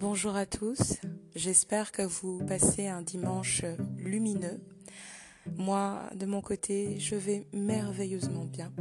Bonjour 0.00 0.36
à 0.36 0.46
tous, 0.46 0.94
j'espère 1.34 1.90
que 1.90 2.02
vous 2.02 2.38
passez 2.46 2.86
un 2.86 3.02
dimanche 3.02 3.64
lumineux. 3.96 4.60
Moi, 5.56 6.02
de 6.14 6.24
mon 6.24 6.40
côté, 6.40 7.00
je 7.00 7.16
vais 7.16 7.48
merveilleusement 7.52 8.44
bien. 8.44 8.72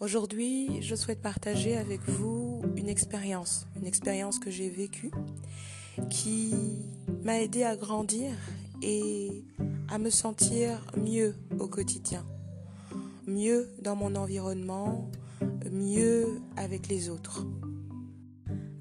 Aujourd'hui, 0.00 0.82
je 0.82 0.96
souhaite 0.96 1.22
partager 1.22 1.76
avec 1.76 2.00
vous 2.08 2.62
une 2.74 2.88
expérience, 2.88 3.68
une 3.76 3.86
expérience 3.86 4.40
que 4.40 4.50
j'ai 4.50 4.70
vécue 4.70 5.12
qui 6.10 6.52
m'a 7.22 7.40
aidé 7.40 7.62
à 7.62 7.76
grandir 7.76 8.32
et 8.82 9.44
à 9.88 9.98
me 9.98 10.10
sentir 10.10 10.84
mieux 10.96 11.36
au 11.60 11.68
quotidien, 11.68 12.26
mieux 13.28 13.68
dans 13.80 13.94
mon 13.94 14.16
environnement, 14.16 15.08
mieux 15.70 16.40
avec 16.56 16.88
les 16.88 17.08
autres. 17.08 17.46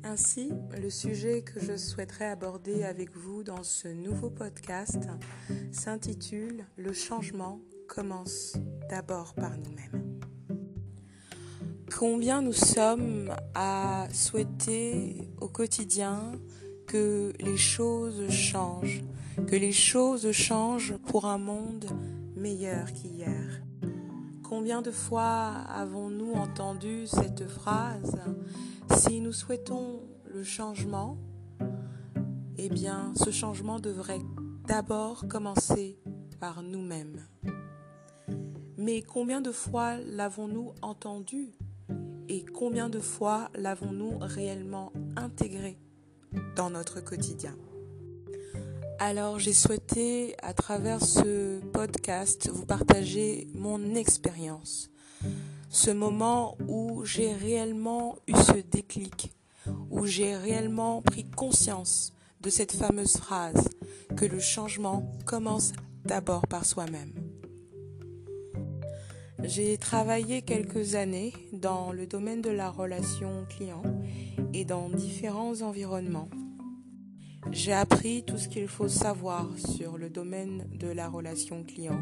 Ainsi, 0.09 0.53
le 0.81 0.89
sujet 0.89 1.41
que 1.41 1.59
je 1.59 1.75
souhaiterais 1.75 2.27
aborder 2.29 2.85
avec 2.85 3.13
vous 3.13 3.43
dans 3.43 3.63
ce 3.63 3.89
nouveau 3.89 4.30
podcast 4.30 4.99
s'intitule 5.73 6.66
Le 6.77 6.93
changement 6.93 7.59
commence 7.89 8.55
d'abord 8.89 9.33
par 9.33 9.57
nous-mêmes. 9.57 10.21
Combien 11.93 12.41
nous 12.41 12.53
sommes 12.53 13.35
à 13.53 14.07
souhaiter 14.13 15.30
au 15.41 15.49
quotidien 15.49 16.31
que 16.88 17.33
les 17.41 17.58
choses 17.58 18.30
changent, 18.30 19.03
que 19.45 19.58
les 19.58 19.73
choses 19.73 20.31
changent 20.31 20.95
pour 21.08 21.25
un 21.25 21.38
monde 21.38 21.85
meilleur 22.38 22.94
qu'hier? 22.94 23.66
Combien 24.49 24.81
de 24.81 24.91
fois 24.91 25.49
avons-nous 25.67 26.31
entendu 26.31 27.05
cette 27.05 27.45
phrase 27.49 28.17
Si 28.95 29.19
nous 29.19 29.33
souhaitons 29.33 30.03
le 30.23 30.41
changement, 30.41 31.17
eh 32.57 32.69
bien 32.69 33.11
ce 33.17 33.30
changement 33.30 33.77
devrait 33.77 34.22
d'abord 34.66 35.27
commencer 35.27 35.99
par 36.39 36.63
nous-mêmes. 36.63 37.27
Mais 38.77 39.02
combien 39.02 39.41
de 39.41 39.52
fois 39.52 39.97
l'avons-nous 39.97 40.72
entendu 40.81 41.52
et 42.29 42.45
combien 42.45 42.88
de 42.88 43.00
fois 43.02 43.50
l'avons-nous 43.53 44.17
réellement 44.22 44.94
intégré 45.17 45.77
dans 46.55 46.69
notre 46.69 47.02
quotidien? 47.02 47.53
Alors 49.00 49.40
j'ai 49.40 49.53
souhaité 49.53 50.36
à 50.42 50.53
travers 50.53 51.03
ce 51.03 51.59
podcast 51.59 52.50
vous 52.52 52.66
partager 52.66 53.48
mon 53.53 53.95
expérience, 53.95 54.90
ce 55.70 55.92
moment 55.92 56.58
où 56.67 57.03
j'ai 57.06 57.34
réellement 57.34 58.18
eu 58.28 58.34
ce 58.36 58.59
déclic, 58.72 59.34
où 59.90 60.06
j'ai 60.06 60.36
réellement 60.36 61.02
pris 61.02 61.25
conscience 61.25 62.14
de 62.42 62.50
cette 62.50 62.72
fameuse 62.72 63.18
phrase 63.18 63.70
que 64.16 64.25
le 64.25 64.40
changement 64.40 65.12
commence 65.25 65.73
d'abord 66.06 66.48
par 66.48 66.66
soi-même. 66.66 67.14
J'ai 69.44 69.78
travaillé 69.78 70.42
quelques 70.42 70.95
années 70.95 71.34
dans 71.53 71.92
le 71.92 72.08
domaine 72.08 72.42
de 72.42 72.50
la 72.50 72.72
relation 72.72 73.45
client 73.50 73.84
et 74.53 74.66
dans 74.66 74.90
différents 74.90 75.62
environnements. 75.62 76.30
J'ai 77.52 77.73
appris 77.73 78.23
tout 78.23 78.38
ce 78.38 78.47
qu'il 78.47 78.67
faut 78.67 78.89
savoir 78.89 79.47
sur 79.57 79.97
le 79.97 80.09
domaine 80.09 80.67
de 80.73 80.88
la 80.88 81.07
relation 81.07 81.63
client, 81.63 82.02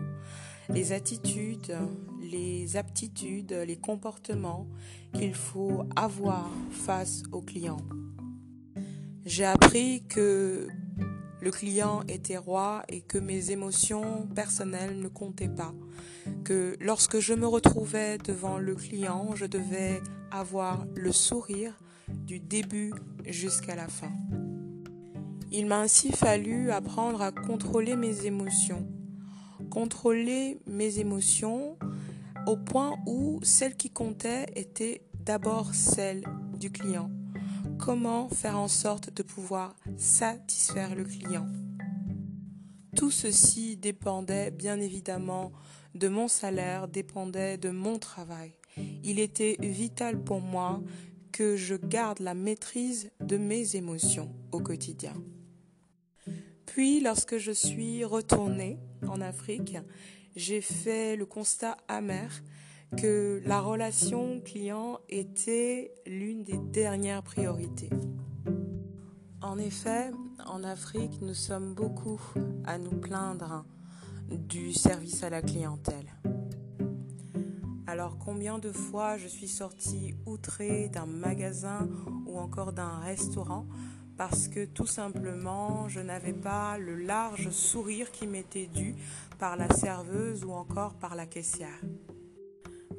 les 0.69 0.91
attitudes, 0.91 1.77
les 2.21 2.77
aptitudes, 2.77 3.53
les 3.53 3.77
comportements 3.77 4.67
qu'il 5.13 5.35
faut 5.35 5.83
avoir 5.95 6.49
face 6.71 7.23
au 7.31 7.41
client. 7.41 7.77
J'ai 9.25 9.45
appris 9.45 10.03
que 10.07 10.67
le 11.41 11.51
client 11.51 12.01
était 12.07 12.37
roi 12.37 12.83
et 12.89 13.01
que 13.01 13.17
mes 13.17 13.51
émotions 13.51 14.27
personnelles 14.33 14.99
ne 14.99 15.07
comptaient 15.07 15.47
pas, 15.47 15.73
que 16.43 16.75
lorsque 16.79 17.19
je 17.19 17.33
me 17.33 17.45
retrouvais 17.45 18.17
devant 18.17 18.57
le 18.57 18.75
client, 18.75 19.35
je 19.35 19.45
devais 19.45 20.01
avoir 20.31 20.85
le 20.95 21.11
sourire 21.11 21.77
du 22.07 22.39
début 22.39 22.93
jusqu'à 23.25 23.75
la 23.75 23.87
fin. 23.87 24.11
Il 25.57 25.67
m'a 25.67 25.79
ainsi 25.79 26.11
fallu 26.11 26.69
apprendre 26.69 27.21
à 27.21 27.31
contrôler 27.31 27.95
mes 27.95 28.25
émotions. 28.25 28.85
Contrôler 29.69 30.59
mes 30.67 30.99
émotions 30.99 31.77
au 32.45 32.57
point 32.57 32.97
où 33.05 33.39
celle 33.41 33.77
qui 33.77 33.89
comptait 33.89 34.47
était 34.57 35.03
d'abord 35.13 35.73
celle 35.73 36.25
du 36.59 36.73
client. 36.73 37.09
Comment 37.79 38.27
faire 38.27 38.59
en 38.59 38.67
sorte 38.67 39.15
de 39.15 39.23
pouvoir 39.23 39.77
satisfaire 39.95 40.93
le 40.93 41.05
client? 41.05 41.47
Tout 42.93 43.11
ceci 43.11 43.77
dépendait 43.77 44.51
bien 44.51 44.77
évidemment 44.81 45.53
de 45.93 46.09
mon 46.09 46.27
salaire, 46.27 46.89
dépendait 46.89 47.57
de 47.57 47.69
mon 47.69 47.97
travail. 47.97 48.55
Il 49.05 49.19
était 49.19 49.55
vital 49.61 50.21
pour 50.21 50.41
moi 50.41 50.81
que 51.31 51.55
je 51.55 51.75
garde 51.75 52.19
la 52.19 52.33
maîtrise 52.33 53.09
de 53.21 53.37
mes 53.37 53.77
émotions 53.77 54.35
au 54.51 54.59
quotidien. 54.59 55.13
Puis, 56.75 56.99
lorsque 56.99 57.37
je 57.37 57.53
suis 57.53 58.03
retournée 58.03 58.77
en 59.07 59.21
Afrique, 59.21 59.77
j'ai 60.35 60.59
fait 60.59 61.15
le 61.15 61.25
constat 61.25 61.77
amer 61.87 62.29
que 62.97 63.41
la 63.45 63.61
relation 63.61 64.41
client 64.41 64.99
était 65.07 65.93
l'une 66.05 66.43
des 66.43 66.57
dernières 66.57 67.23
priorités. 67.23 67.89
En 69.41 69.57
effet, 69.57 70.11
en 70.45 70.65
Afrique, 70.65 71.21
nous 71.21 71.33
sommes 71.33 71.75
beaucoup 71.75 72.19
à 72.65 72.77
nous 72.77 72.99
plaindre 72.99 73.65
du 74.29 74.73
service 74.73 75.23
à 75.23 75.29
la 75.29 75.41
clientèle. 75.41 76.11
Alors 77.87 78.17
combien 78.17 78.59
de 78.59 78.73
fois 78.73 79.15
je 79.17 79.29
suis 79.29 79.47
sortie 79.47 80.13
outrée 80.25 80.89
d'un 80.89 81.05
magasin 81.05 81.87
ou 82.25 82.37
encore 82.37 82.73
d'un 82.73 82.99
restaurant 82.99 83.65
parce 84.17 84.47
que 84.47 84.65
tout 84.65 84.87
simplement 84.87 85.87
je 85.87 85.99
n'avais 85.99 86.33
pas 86.33 86.77
le 86.77 86.95
large 86.95 87.49
sourire 87.49 88.11
qui 88.11 88.27
m'était 88.27 88.67
dû 88.67 88.95
par 89.39 89.57
la 89.57 89.69
serveuse 89.69 90.43
ou 90.43 90.51
encore 90.51 90.95
par 90.95 91.15
la 91.15 91.25
caissière. 91.25 91.81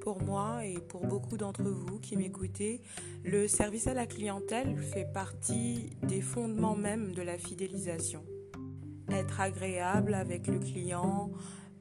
Pour 0.00 0.22
moi 0.22 0.64
et 0.64 0.78
pour 0.78 1.06
beaucoup 1.06 1.36
d'entre 1.36 1.64
vous 1.64 1.98
qui 1.98 2.16
m'écoutez, 2.16 2.80
le 3.24 3.48
service 3.48 3.86
à 3.86 3.94
la 3.94 4.06
clientèle 4.06 4.76
fait 4.76 5.10
partie 5.12 5.90
des 6.02 6.20
fondements 6.20 6.76
même 6.76 7.12
de 7.12 7.22
la 7.22 7.38
fidélisation. 7.38 8.22
Être 9.10 9.40
agréable 9.40 10.14
avec 10.14 10.46
le 10.46 10.58
client, 10.58 11.30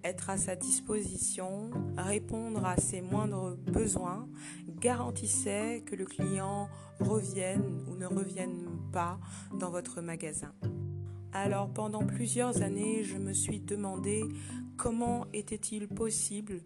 être 0.05 0.29
à 0.29 0.37
sa 0.37 0.55
disposition, 0.55 1.71
répondre 1.97 2.63
à 2.63 2.77
ses 2.77 3.01
moindres 3.01 3.57
besoins, 3.57 4.29
garantissait 4.67 5.83
que 5.85 5.95
le 5.95 6.05
client 6.05 6.69
revienne 6.99 7.83
ou 7.89 7.95
ne 7.95 8.05
revienne 8.05 8.67
pas 8.93 9.19
dans 9.59 9.71
votre 9.71 10.01
magasin. 10.01 10.53
Alors 11.33 11.73
pendant 11.73 12.05
plusieurs 12.05 12.61
années, 12.61 13.03
je 13.03 13.17
me 13.17 13.33
suis 13.33 13.59
demandé 13.59 14.23
comment 14.77 15.25
était-il 15.33 15.87
possible 15.87 16.61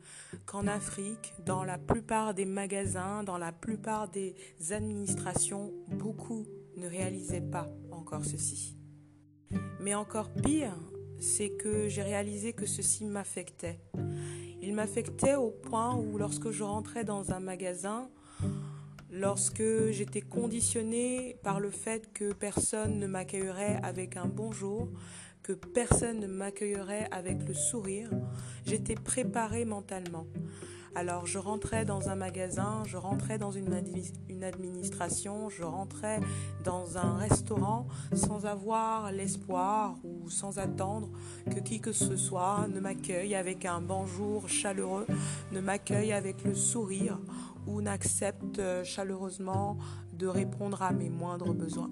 qu'en 0.45 0.67
Afrique, 0.67 1.33
dans 1.45 1.63
la 1.63 1.77
plupart 1.77 2.33
des 2.33 2.45
magasins, 2.45 3.23
dans 3.23 3.37
la 3.37 3.53
plupart 3.53 4.09
des 4.09 4.35
administrations, 4.71 5.71
beaucoup 5.87 6.45
ne 6.75 6.87
réalisaient 6.87 7.41
pas 7.41 7.67
encore 7.91 8.25
ceci. 8.25 8.75
Mais 9.79 9.95
encore 9.95 10.29
pire, 10.33 10.75
c'est 11.19 11.49
que 11.49 11.87
j'ai 11.87 12.01
réalisé 12.01 12.53
que 12.53 12.65
ceci 12.65 13.05
m'affectait. 13.05 13.79
Il 14.61 14.73
m'affectait 14.73 15.35
au 15.35 15.51
point 15.51 15.95
où 15.95 16.17
lorsque 16.17 16.51
je 16.51 16.63
rentrais 16.63 17.03
dans 17.03 17.31
un 17.31 17.39
magasin, 17.39 18.09
lorsque 19.11 19.63
j'étais 19.91 20.21
conditionnée 20.21 21.37
par 21.43 21.59
le 21.59 21.71
fait 21.71 22.11
que 22.13 22.33
personne 22.33 22.99
ne 22.99 23.07
m'accueillerait 23.07 23.79
avec 23.83 24.17
un 24.17 24.27
bonjour, 24.27 24.89
que 25.43 25.53
personne 25.53 26.19
ne 26.19 26.27
m'accueillerait 26.27 27.07
avec 27.11 27.47
le 27.47 27.53
sourire, 27.53 28.09
j'étais 28.65 28.95
préparée 28.95 29.65
mentalement. 29.65 30.27
Alors 30.95 31.25
je 31.25 31.37
rentrais 31.37 31.85
dans 31.85 32.09
un 32.09 32.15
magasin, 32.15 32.83
je 32.85 32.97
rentrais 32.97 33.37
dans 33.37 33.51
une, 33.51 33.73
administration, 34.43 35.49
je 35.49 35.63
rentrais 35.63 36.19
dans 36.63 36.97
un 36.97 37.15
restaurant 37.15 37.87
sans 38.13 38.45
avoir 38.45 39.11
l'espoir 39.11 39.95
ou 40.03 40.29
sans 40.29 40.57
attendre 40.57 41.09
que 41.45 41.59
qui 41.59 41.79
que 41.79 41.91
ce 41.91 42.15
soit 42.15 42.67
ne 42.67 42.79
m'accueille 42.79 43.35
avec 43.35 43.65
un 43.65 43.81
bonjour 43.81 44.49
chaleureux, 44.49 45.05
ne 45.51 45.59
m'accueille 45.59 46.11
avec 46.11 46.43
le 46.43 46.55
sourire 46.55 47.19
ou 47.67 47.81
n'accepte 47.81 48.61
chaleureusement 48.83 49.77
de 50.13 50.27
répondre 50.27 50.81
à 50.81 50.91
mes 50.91 51.09
moindres 51.09 51.53
besoins. 51.53 51.91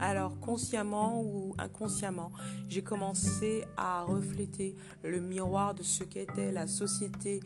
Alors 0.00 0.38
consciemment 0.40 1.22
ou 1.22 1.54
inconsciemment, 1.58 2.32
j'ai 2.68 2.82
commencé 2.82 3.64
à 3.76 4.02
refléter 4.02 4.76
le 5.02 5.20
miroir 5.20 5.74
de 5.74 5.82
ce 5.82 6.04
qu'était 6.04 6.52
la 6.52 6.66
société 6.66 7.40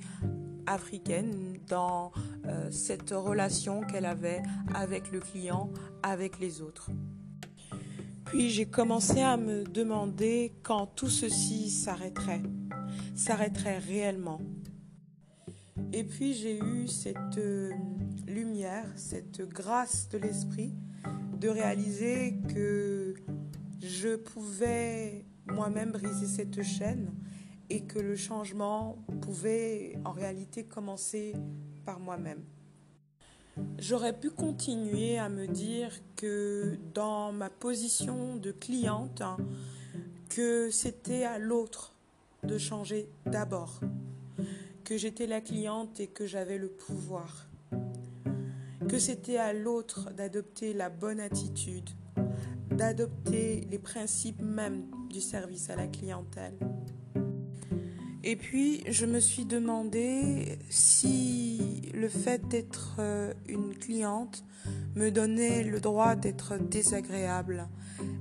africaine 0.66 1.58
dans 1.66 2.12
euh, 2.46 2.70
cette 2.70 3.10
relation 3.10 3.82
qu'elle 3.82 4.06
avait 4.06 4.42
avec 4.74 5.10
le 5.10 5.20
client, 5.20 5.70
avec 6.02 6.38
les 6.38 6.60
autres. 6.60 6.90
Puis 8.24 8.50
j'ai 8.50 8.66
commencé 8.66 9.20
à 9.20 9.36
me 9.36 9.64
demander 9.64 10.52
quand 10.62 10.86
tout 10.86 11.08
ceci 11.08 11.70
s'arrêterait, 11.70 12.42
s'arrêterait 13.14 13.78
réellement. 13.78 14.40
Et 15.92 16.04
puis 16.04 16.34
j'ai 16.34 16.58
eu 16.58 16.88
cette 16.88 17.38
euh, 17.38 17.72
lumière, 18.26 18.86
cette 18.96 19.40
grâce 19.48 20.08
de 20.10 20.18
l'esprit 20.18 20.74
de 21.38 21.48
réaliser 21.48 22.36
que 22.52 23.14
je 23.80 24.16
pouvais 24.16 25.24
moi-même 25.46 25.92
briser 25.92 26.26
cette 26.26 26.62
chaîne 26.62 27.12
et 27.70 27.82
que 27.82 27.98
le 27.98 28.16
changement 28.16 28.98
pouvait 29.20 29.98
en 30.04 30.12
réalité 30.12 30.64
commencer 30.64 31.34
par 31.84 32.00
moi-même. 32.00 32.42
J'aurais 33.78 34.18
pu 34.18 34.30
continuer 34.30 35.18
à 35.18 35.28
me 35.28 35.46
dire 35.46 35.92
que 36.16 36.78
dans 36.94 37.32
ma 37.32 37.50
position 37.50 38.36
de 38.36 38.52
cliente, 38.52 39.22
que 40.28 40.70
c'était 40.70 41.24
à 41.24 41.38
l'autre 41.38 41.92
de 42.44 42.58
changer 42.58 43.08
d'abord, 43.26 43.80
que 44.84 44.96
j'étais 44.96 45.26
la 45.26 45.40
cliente 45.40 46.00
et 46.00 46.06
que 46.06 46.26
j'avais 46.26 46.58
le 46.58 46.68
pouvoir, 46.68 47.48
que 48.88 48.98
c'était 48.98 49.36
à 49.36 49.52
l'autre 49.52 50.10
d'adopter 50.16 50.72
la 50.72 50.88
bonne 50.88 51.20
attitude, 51.20 51.90
d'adopter 52.70 53.66
les 53.70 53.78
principes 53.78 54.40
même 54.40 54.84
du 55.10 55.20
service 55.20 55.68
à 55.68 55.76
la 55.76 55.86
clientèle. 55.86 56.58
Et 58.24 58.36
puis, 58.36 58.82
je 58.88 59.04
me 59.04 59.20
suis 59.20 59.44
demandé 59.44 60.58
si 60.70 61.82
le 61.94 62.08
fait 62.08 62.46
d'être 62.48 62.96
euh, 62.98 63.32
une 63.46 63.74
cliente 63.74 64.42
me 64.96 65.10
donnait 65.10 65.64
le 65.64 65.80
droit 65.80 66.14
d'être 66.14 66.58
désagréable. 66.58 67.68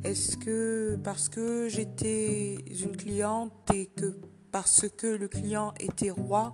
Est-ce 0.03 0.37
que 0.37 0.97
parce 1.03 1.29
que 1.29 1.67
j'étais 1.69 2.55
une 2.83 2.95
cliente 2.95 3.53
et 3.73 3.87
que 3.87 4.19
parce 4.51 4.87
que 4.89 5.07
le 5.07 5.27
client 5.27 5.73
était 5.79 6.09
roi, 6.09 6.53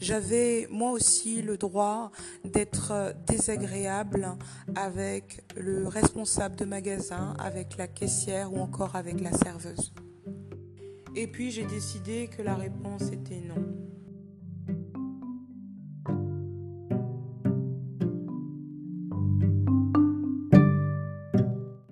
j'avais 0.00 0.68
moi 0.70 0.90
aussi 0.92 1.42
le 1.42 1.56
droit 1.56 2.10
d'être 2.44 3.14
désagréable 3.26 4.28
avec 4.74 5.44
le 5.56 5.86
responsable 5.86 6.56
de 6.56 6.64
magasin, 6.64 7.34
avec 7.38 7.76
la 7.76 7.88
caissière 7.88 8.52
ou 8.52 8.60
encore 8.60 8.96
avec 8.96 9.20
la 9.20 9.32
serveuse. 9.32 9.92
Et 11.14 11.26
puis 11.26 11.50
j'ai 11.50 11.66
décidé 11.66 12.28
que 12.28 12.42
la 12.42 12.54
réponse 12.54 13.02
était 13.12 13.40
non. 13.40 13.71